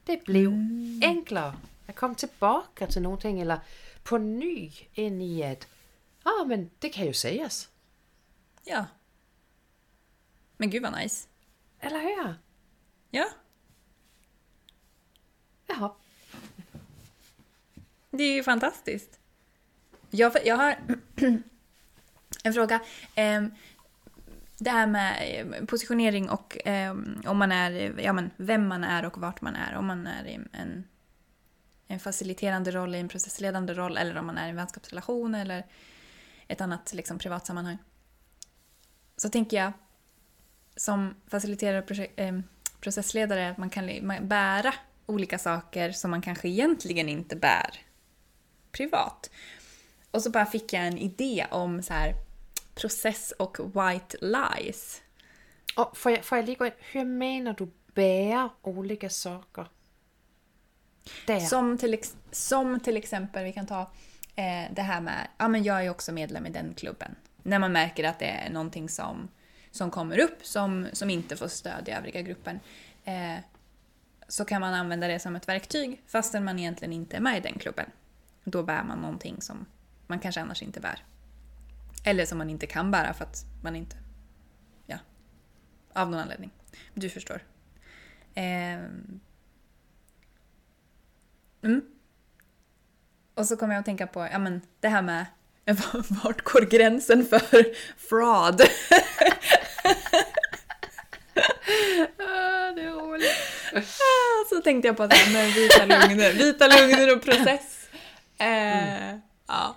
Det 0.07 0.19
blev 0.25 0.51
mm. 0.51 1.01
enklere 1.03 1.59
at 1.87 1.95
komme 1.95 2.15
tilbage 2.15 2.87
til 2.89 3.01
nogle 3.01 3.19
ting, 3.19 3.41
eller 3.41 3.59
på 4.03 4.17
ny 4.17 4.71
ind 4.95 5.21
i 5.21 5.41
at, 5.41 5.67
ah, 6.25 6.31
oh, 6.41 6.47
men 6.47 6.71
det 6.81 6.93
kan 6.93 7.07
jo 7.07 7.13
siges. 7.13 7.69
Ja. 8.67 8.85
Men 10.57 10.71
gud 10.71 10.79
vad 10.79 11.01
nice. 11.01 11.27
Eller 11.81 11.99
hør. 11.99 12.33
Ja, 13.13 13.23
Jaha 15.69 15.87
det 18.17 18.23
är 18.23 18.33
ju 18.33 18.43
fantastiskt. 18.43 19.19
Jag, 20.09 20.33
jag 20.45 20.55
har 20.55 20.77
en 22.43 22.53
fråga. 22.53 22.79
Ehm, 23.15 23.51
Det 24.57 24.69
här 24.69 24.87
med 24.87 25.15
eh, 25.39 25.65
positionering 25.65 26.29
och 26.29 26.57
ehm, 26.65 27.21
om 27.25 27.37
man 27.37 27.51
är, 27.51 27.99
ja 27.99 28.13
men 28.13 28.31
vem 28.37 28.67
man 28.67 28.83
är 28.83 29.05
och 29.05 29.17
vart 29.17 29.41
man 29.41 29.55
är. 29.55 29.75
Om 29.75 29.85
man 29.85 30.07
är 30.07 30.25
i 30.27 30.39
en, 30.51 30.83
en 31.87 31.99
faciliterande 31.99 32.71
roll, 32.71 32.95
i 32.95 32.99
en 32.99 33.07
processledande 33.09 33.73
roll 33.73 33.97
eller 33.97 34.17
om 34.17 34.25
man 34.25 34.37
är 34.37 34.47
i 34.47 34.49
en 34.49 34.55
vänskapsrelation 34.55 35.35
eller 35.35 35.65
ett 36.47 36.61
annat 36.61 36.93
liksom, 36.93 37.19
privat 37.19 37.45
sammanhang. 37.45 37.77
Så 39.17 39.29
tänker 39.29 39.57
jag 39.57 39.71
som 40.75 41.15
faciliterare 41.27 41.81
och 41.81 42.19
ehm, 42.19 42.43
processledare 42.79 43.49
att 43.49 43.57
man 43.57 43.69
kan 43.69 43.89
bära 44.27 44.73
olika 45.05 45.37
saker 45.37 45.91
som 45.91 46.11
man 46.11 46.21
kanske 46.21 46.47
egentligen 46.47 47.09
inte 47.09 47.35
bär 47.35 47.85
privat. 48.77 49.29
Och 50.11 50.21
så 50.21 50.29
bara 50.29 50.45
fick 50.45 50.73
jag 50.73 50.87
en 50.87 50.97
idé 50.97 51.47
om 51.51 51.83
så 51.83 51.93
här 51.93 52.13
process 52.75 53.31
och 53.31 53.59
white 53.59 54.17
lies. 54.21 55.01
Og 55.75 55.97
får 55.97 56.11
jeg, 56.11 56.23
får 56.25 56.37
jeg 56.37 56.45
lige 56.45 56.55
gå 56.55 56.65
ind, 56.65 56.73
hur 56.91 57.03
mener 57.03 57.53
du 57.53 57.67
bære 57.95 58.49
olika 58.63 59.09
saker? 59.09 59.65
Der. 61.27 61.39
Som 61.39 61.77
till, 61.77 61.97
som 62.31 62.79
till 62.79 62.97
exempel, 62.97 63.43
vi 63.43 63.51
kan 63.51 63.65
ta 63.65 63.81
eh, 64.35 64.71
det 64.71 64.81
här 64.81 65.01
med, 65.01 65.27
ja 65.37 65.47
men 65.47 65.63
jag 65.63 65.85
är 65.85 65.89
också 65.89 66.11
medlem 66.11 66.45
i 66.45 66.49
den 66.49 66.73
klubben. 66.73 67.15
När 67.43 67.59
man 67.59 67.71
märker 67.71 68.03
att 68.03 68.19
det 68.19 68.25
är 68.25 68.49
någonting 68.49 68.89
som, 68.89 69.27
som 69.71 69.91
kommer 69.91 70.19
upp 70.19 70.45
som, 70.45 70.87
som 70.93 71.09
inte 71.09 71.35
får 71.35 71.47
stöd 71.47 71.87
i 71.87 71.91
övriga 71.91 72.21
gruppen. 72.21 72.59
Eh, 73.03 73.35
så 74.27 74.45
kan 74.45 74.61
man 74.61 74.73
använda 74.73 75.07
det 75.07 75.19
som 75.19 75.35
ett 75.35 75.47
verktyg 75.47 76.01
fastän 76.07 76.43
man 76.43 76.59
egentligen 76.59 76.93
inte 76.93 77.17
är 77.17 77.21
med 77.21 77.37
i 77.37 77.41
den 77.41 77.59
klubben. 77.59 77.89
Då 78.45 78.63
bär 78.63 78.83
man 78.83 78.99
någonting 78.99 79.41
som 79.41 79.65
man 80.07 80.19
kanske 80.19 80.41
annars 80.41 80.61
inte 80.61 80.79
bär. 80.79 81.03
Eller 82.03 82.25
som 82.25 82.37
man 82.37 82.49
inte 82.49 82.67
kan 82.67 82.91
bära 82.91 83.13
för 83.13 83.23
att 83.23 83.45
man 83.63 83.75
inte... 83.75 83.95
Ja. 84.85 84.97
Av 85.93 86.09
någon 86.09 86.19
anledning. 86.19 86.51
Du 86.93 87.09
förstår. 87.09 87.41
Ehm. 88.35 89.19
Mm. 91.63 91.81
Och 93.33 93.45
så 93.45 93.57
kommer 93.57 93.73
jag 93.73 93.79
att 93.79 93.85
tänka 93.85 94.07
på 94.07 94.27
ja, 94.31 94.39
men 94.39 94.61
det 94.79 94.87
här 94.87 95.01
med 95.01 95.25
vart 96.23 96.41
går 96.43 96.61
gränsen 96.61 97.25
för 97.25 97.75
fraud? 97.97 98.61
Ah, 102.17 102.71
det 102.71 102.81
er 102.81 102.91
roligt. 102.91 103.35
så 104.49 104.61
tänkte 104.61 104.87
jag 104.87 104.97
på 104.97 105.07
det 105.07 105.15
här 105.15 105.33
med 105.33 105.53
vita 105.53 105.85
lugner, 105.85 106.33
vita 106.33 106.67
lugner 106.67 107.15
och 107.15 107.23
process. 107.23 107.74
Eh, 108.37 109.15
Ja. 109.47 109.75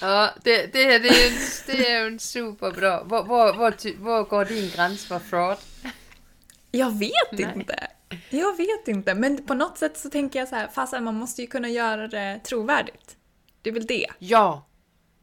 Ja, 0.00 0.30
det, 0.44 0.72
det, 0.72 0.84
her, 0.84 0.98
det, 0.98 1.08
er 1.08 1.26
en, 1.26 1.38
det 1.66 1.90
er 1.90 1.98
jo 2.00 2.06
en 2.06 2.18
super 2.18 2.70
bra. 2.70 3.02
Hvor, 3.04 3.22
hvor, 3.24 3.52
hvor, 3.52 3.74
hvor 3.98 4.22
går 4.24 4.44
din 4.44 4.70
gräns 4.70 5.04
för 5.06 5.18
fraud? 5.18 5.58
Jag 6.70 6.98
vet 6.98 7.32
Nej. 7.32 7.52
inte. 7.54 7.86
Jag 8.30 8.56
vet 8.56 8.88
inte, 8.88 9.14
men 9.14 9.46
på 9.46 9.54
något 9.54 9.78
sätt 9.78 9.98
så 9.98 10.10
tänker 10.10 10.38
jag 10.38 10.48
så 10.48 10.56
här, 10.56 10.68
fast 10.68 10.92
man 10.92 11.14
måste 11.14 11.40
ju 11.42 11.46
kunna 11.46 11.68
göra 11.68 12.08
det 12.08 12.40
trovärdigt. 12.44 13.16
Det 13.62 13.70
är 13.70 13.74
väl 13.74 13.86
det. 13.86 14.06
Ja, 14.18 14.66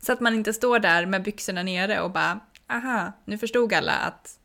Så 0.01 0.13
att 0.13 0.19
man 0.19 0.35
inte 0.35 0.53
står 0.53 0.79
där 0.79 1.05
med 1.05 1.23
byxorna 1.23 1.63
nere 1.63 2.01
och 2.01 2.11
bara, 2.11 2.39
aha, 2.71 3.11
nu 3.25 3.37
förstod 3.37 3.73
alla 3.73 3.93
att... 3.93 4.39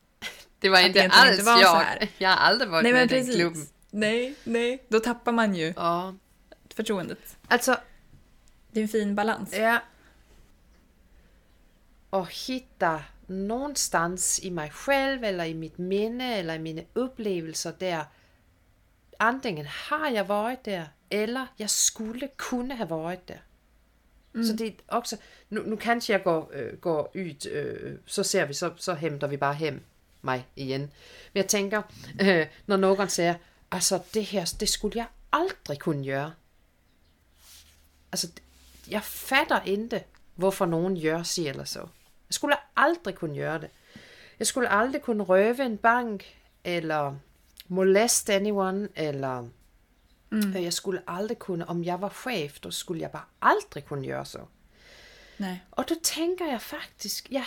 det 0.58 0.68
var 0.68 0.80
inte 0.80 1.08
alls 1.12 1.30
inte 1.38 1.44
var 1.44 1.56
så 1.56 1.62
jag. 1.62 1.74
här. 1.74 2.08
Jag 2.18 2.30
har 2.30 2.36
aldrig 2.36 2.70
varit 2.70 2.82
Nej 2.82 2.92
med 2.92 3.12
i 3.12 3.14
den 3.22 3.34
klubben. 3.34 3.66
Nej, 3.90 4.34
nej. 4.44 4.84
Då 4.88 5.00
tappar 5.00 5.32
man 5.32 5.54
ju 5.54 5.72
Ja, 5.76 6.14
förtroendet. 6.76 7.36
alltså, 7.48 7.76
Det 8.74 8.80
är 8.80 8.82
en 8.82 8.88
fin 8.88 9.14
balans. 9.16 9.52
ja. 9.52 9.78
At 12.12 12.28
hitta 12.28 13.02
någonstans 13.26 14.40
i 14.42 14.50
mig 14.50 14.70
själv, 14.70 15.24
eller 15.24 15.44
i 15.44 15.54
mitt 15.54 15.78
minne, 15.78 16.38
eller 16.38 16.54
i 16.54 16.58
mine 16.58 16.84
upplevelser 16.94 17.72
der, 17.80 18.04
antingen 19.18 19.66
har 19.66 20.10
jeg 20.10 20.28
varit 20.28 20.64
der, 20.64 20.86
eller 21.10 21.46
jeg 21.58 21.70
skulle 21.70 22.28
kunne 22.36 22.76
have 22.76 22.90
varit 22.90 23.28
der. 23.28 23.38
Mm. 24.32 24.44
Så 24.44 24.52
det 24.52 24.66
er 24.66 24.72
også, 24.88 25.16
nu, 25.50 25.62
nu 25.62 25.76
kanskje 25.76 26.12
jeg 26.12 26.22
går, 26.22 26.50
øh, 26.54 26.78
går 26.78 27.12
ud, 27.14 27.46
øh, 27.50 27.98
så 28.06 28.22
ser 28.22 28.44
vi, 28.44 28.54
så, 28.54 28.70
så 28.76 28.94
henter 28.94 29.26
vi 29.26 29.36
bare 29.36 29.54
hem 29.54 29.82
mig 30.22 30.46
igen. 30.56 30.80
Men 30.80 30.90
jeg 31.34 31.46
tænker, 31.46 31.82
øh, 32.22 32.46
når 32.66 32.76
nogen 32.76 33.08
siger, 33.08 33.34
altså 33.70 34.02
det 34.14 34.24
her, 34.24 34.54
det 34.60 34.68
skulle 34.68 34.98
jeg 34.98 35.06
aldrig 35.32 35.78
kunne 35.78 36.06
gøre. 36.06 36.32
Altså, 38.12 38.28
jeg 38.90 39.02
fatter 39.02 39.62
ikke, 39.62 40.04
hvorfor 40.34 40.66
nogen 40.66 41.02
gør 41.02 41.22
sig 41.22 41.48
eller 41.48 41.64
så. 41.64 41.80
Jeg 42.28 42.34
skulle 42.34 42.56
aldrig 42.76 43.14
kunne 43.14 43.36
gøre 43.36 43.60
det. 43.60 43.70
Jeg 44.38 44.46
skulle 44.46 44.68
aldrig 44.68 45.02
kunne 45.02 45.22
røve 45.22 45.66
en 45.66 45.76
bank, 45.76 46.24
eller 46.64 47.14
moleste 47.68 48.34
anyone, 48.34 48.88
eller 48.96 49.48
mm. 50.30 50.54
jeg 50.54 50.72
skulle 50.72 51.02
aldrig 51.06 51.38
kunne, 51.38 51.68
om 51.68 51.84
jeg 51.84 52.00
var 52.00 52.08
chef, 52.22 52.58
så 52.62 52.70
skulle 52.70 53.00
jeg 53.00 53.10
bare 53.10 53.24
aldrig 53.42 53.84
kunne 53.84 54.06
gøre 54.06 54.26
så. 54.26 54.40
Nej. 55.38 55.58
Og 55.70 55.88
då 55.88 55.94
tænker 56.02 56.46
jeg 56.46 56.60
faktisk, 56.60 57.30
jeg 57.30 57.44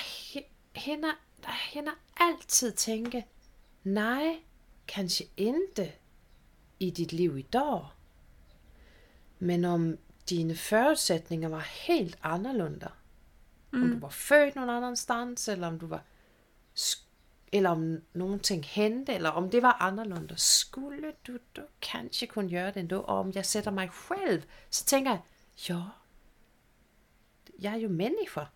hænder, 0.75 1.11
der 1.41 1.51
hænder 1.73 1.91
altid 2.19 2.71
tænke, 2.71 3.25
nej, 3.83 4.35
kanskje 4.87 5.25
ikke. 5.37 5.95
i 6.79 6.89
dit 6.89 7.13
liv 7.13 7.37
i 7.37 7.41
dag. 7.41 7.81
Men 9.39 9.65
om 9.65 9.97
dine 10.27 10.55
förutsättningar 10.55 11.49
var 11.49 11.59
helt 11.59 12.17
annorlunda. 12.21 12.91
Mm. 13.73 13.83
Om 13.83 13.91
du 13.91 13.99
var 13.99 14.09
född 14.09 14.55
någon 14.55 14.69
annanstans 14.69 15.49
eller 15.49 15.67
om 15.67 15.77
du 15.77 15.85
var 15.85 16.01
eller 17.51 17.71
om 17.71 18.01
någonting 18.11 18.63
hände 18.63 19.13
eller 19.13 19.33
om 19.33 19.49
det 19.49 19.61
var 19.61 19.75
annorlunda. 19.79 20.35
Skulle 20.37 21.13
du 21.21 21.39
då 21.51 21.61
kanske 21.79 22.27
kunna 22.27 22.49
göra 22.49 22.71
det 22.71 22.79
ändå? 22.79 22.99
Och 22.99 23.19
om 23.19 23.31
jag 23.31 23.45
sätter 23.45 23.71
mig 23.71 23.89
själv 23.89 24.41
så 24.69 24.85
tänker 24.85 25.11
jag, 25.11 25.19
ja, 25.55 25.89
jag 27.57 27.73
är 27.73 27.77
ju 27.77 27.89
människa. 27.89 28.47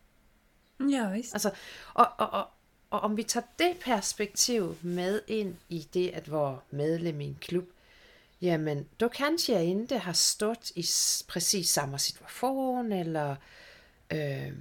Ja, 0.78 1.10
visst. 1.10 1.34
Alltså, 1.34 1.52
och, 1.82 2.22
och, 2.22 2.34
och, 2.34 2.48
och 2.90 3.04
om 3.04 3.16
vi 3.16 3.24
tar 3.24 3.44
det 3.56 3.74
perspektiv 3.74 4.76
med 4.82 5.22
in 5.28 5.58
i 5.68 5.88
det 5.92 6.16
att 6.16 6.28
vara 6.28 6.60
medlem 6.70 7.22
i 7.22 7.28
en 7.28 7.36
klubb, 7.36 7.72
jamen 8.42 8.86
då 8.98 9.10
kanske 9.10 9.54
jag 9.54 9.66
inte 9.66 9.98
har 9.98 10.14
stått 10.14 10.72
i 10.76 10.84
precis 11.28 11.72
samma 11.72 11.98
situation 11.98 12.92
eller 12.92 13.36
øh, 14.10 14.54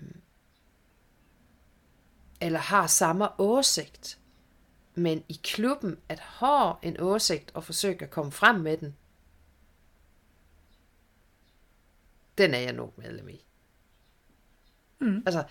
eller 2.40 2.58
har 2.58 2.86
samma 2.86 3.32
åsikt. 3.38 4.18
Men 4.94 5.22
i 5.28 5.34
klubben 5.34 5.96
att 6.08 6.20
ha 6.20 6.78
en 6.82 7.00
åsikt 7.00 7.50
och 7.50 7.64
försöka 7.64 8.06
komma 8.06 8.30
fram 8.30 8.62
med 8.62 8.78
den, 8.78 8.94
den 12.34 12.54
är 12.54 12.60
jag 12.60 12.74
nog 12.74 12.92
medlem 12.96 13.28
i. 13.28 13.40
Mm. 15.00 15.22
Altså, 15.26 15.44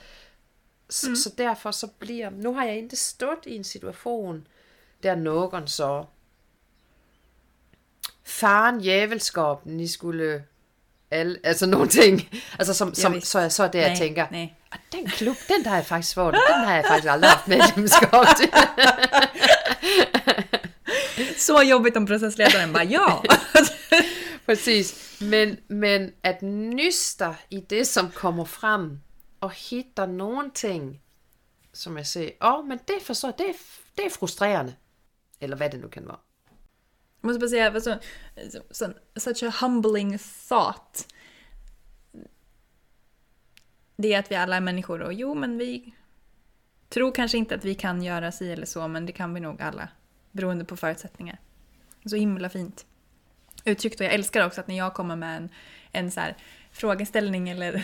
så, 0.90 1.08
mm. 1.08 1.16
så 1.16 1.30
derfor 1.30 1.72
så 1.72 1.88
bliver, 1.88 2.30
nu 2.30 2.54
har 2.54 2.66
jeg 2.66 2.78
ikke 2.78 2.96
stået 2.96 3.46
i 3.46 3.56
en 3.56 3.64
situation, 3.64 4.48
der 5.04 5.16
nogen 5.16 5.68
så, 5.68 6.06
faren 8.40 8.82
jævelskaben, 8.82 9.78
ni 9.78 9.88
skulle, 9.88 10.44
alle, 11.12 11.40
altså 11.44 11.66
nogle 11.66 11.90
ting, 11.90 12.30
altså 12.60 12.74
som, 12.74 12.94
som 12.94 13.22
så, 13.22 13.50
så 13.50 13.64
er 13.64 13.68
det, 13.68 13.80
jeg 13.80 13.98
tænker, 13.98 14.28
nej. 14.32 14.50
Og 14.72 14.78
den 14.92 15.08
klub, 15.08 15.36
den 15.48 15.64
der 15.64 15.70
har 15.70 15.78
jeg 15.78 15.86
faktisk 15.86 16.16
fået, 16.16 16.34
den 16.34 16.66
har 16.66 16.76
jeg 16.76 16.84
faktisk 16.88 17.10
aldrig 17.12 17.32
haft 17.32 17.48
medlemskab 17.48 18.10
til. 18.38 18.50
Så 21.38 21.62
jobbigt 21.62 21.98
om 21.98 22.06
processledaren 22.06 22.74
bara, 22.74 22.84
ja. 22.84 23.06
Precis. 24.46 25.18
Men, 25.22 25.58
men 25.68 26.12
at 26.24 26.42
nyster 26.42 27.34
i 27.50 27.60
det, 27.60 27.88
som 27.88 28.12
kommer 28.12 28.46
frem, 28.46 29.00
og 29.42 29.52
hitter 29.52 30.06
nogle 30.06 30.52
ting, 30.56 31.02
som 31.74 31.98
jeg 31.98 32.08
siger, 32.08 32.30
åh, 32.42 32.54
oh, 32.54 32.66
men 32.68 32.78
det 32.88 32.96
forstår 33.02 33.32
det, 33.32 33.46
det 33.98 34.06
er 34.06 34.10
frustrerende. 34.10 34.76
Eller 35.42 35.58
hvad 35.58 35.70
det 35.70 35.80
nu 35.80 35.88
kan 35.88 36.06
være. 36.08 36.18
Jag 37.22 37.28
måste 37.28 37.40
bara 37.40 37.50
säga, 37.50 37.82
så, 37.82 38.00
så, 38.72 38.94
such 39.16 39.44
a 39.44 39.54
humbling 39.62 40.20
thought. 40.50 41.14
Det 43.96 44.14
är 44.14 44.20
att 44.20 44.32
vi 44.32 44.36
alla 44.36 44.56
är 44.56 44.62
människor 44.62 45.02
och 45.02 45.14
jo, 45.14 45.34
men 45.34 45.58
vi 45.58 45.94
tror 46.90 47.12
kanske 47.12 47.38
inte 47.38 47.56
att 47.56 47.66
vi 47.66 47.76
kan 47.76 48.04
göra 48.04 48.32
si 48.32 48.52
eller 48.52 48.66
så, 48.66 48.88
men 48.88 49.06
det 49.06 49.12
kan 49.12 49.34
vi 49.34 49.40
nog 49.40 49.62
alla. 49.62 49.90
Beroende 50.32 50.66
på 50.66 50.78
förutsättningar. 50.78 51.38
Så 52.06 52.16
himla 52.16 52.50
fint 52.50 52.86
uttryckt 53.66 54.00
och 54.00 54.06
jag 54.06 54.14
älskar 54.14 54.46
också 54.46 54.62
att 54.62 54.68
när 54.68 54.78
jag 54.78 54.94
kommer 54.94 55.16
med 55.16 55.38
en, 55.38 55.50
en 55.92 56.12
så 56.12 56.20
här 56.20 56.38
frågeställning 56.72 57.50
eller 57.50 57.84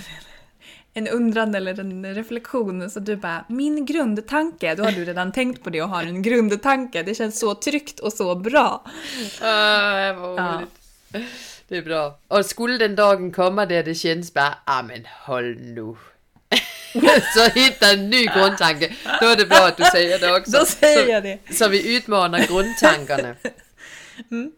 en 0.98 1.08
undran 1.08 1.56
eller 1.56 1.80
en 1.80 2.16
reflektion 2.16 2.90
så 2.90 3.00
du 3.00 3.16
bara 3.16 3.46
min 3.50 3.86
grundtanke, 3.86 4.76
då 4.76 4.84
har 4.84 4.92
du 4.92 5.06
redan 5.06 5.32
tänkt 5.32 5.64
på 5.64 5.70
det 5.70 5.82
och 5.82 5.90
har 5.90 6.04
en 6.04 6.22
grundtanke. 6.22 7.04
Det 7.04 7.16
känns 7.16 7.40
så 7.40 7.56
tryggt 7.56 8.00
och 8.00 8.14
så 8.14 8.36
bra. 8.36 8.84
Ah, 9.42 10.14
vad 10.14 10.40
ja. 10.40 10.62
Det 11.68 11.78
är 11.78 11.82
bra. 11.82 12.20
Och 12.28 12.46
skulle 12.46 12.78
den 12.78 12.96
dagen 12.96 13.32
komma 13.32 13.66
där 13.66 13.84
det 13.84 13.96
känns 13.96 14.34
bara, 14.34 14.58
ah 14.66 14.84
men 14.84 15.06
håll 15.26 15.56
nu. 15.56 15.96
så 17.36 17.60
hitta 17.60 17.92
en 17.92 18.10
ny 18.10 18.26
grundtanke. 18.26 18.96
Då 19.22 19.28
är 19.28 19.36
det 19.36 19.46
bra 19.46 19.68
att 19.68 19.78
du 19.78 19.84
säger 19.84 20.20
det 20.20 20.38
också. 20.38 20.52
Då 20.52 20.66
säger 20.66 21.06
så, 21.06 21.12
jag 21.12 21.24
det. 21.24 21.40
Så 21.54 21.68
vi 21.68 21.98
utmanar 21.98 22.40
grundtankarna. 22.40 23.36
Mm. 24.32 24.52